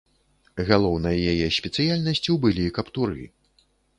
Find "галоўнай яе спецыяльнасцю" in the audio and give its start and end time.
0.69-2.39